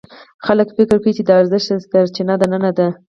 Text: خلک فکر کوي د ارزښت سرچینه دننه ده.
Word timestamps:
خلک 0.45 0.67
فکر 0.77 0.95
کوي 1.03 1.13
د 1.25 1.29
ارزښت 1.39 1.67
سرچینه 1.91 2.35
دننه 2.41 2.71
ده. 2.77 2.87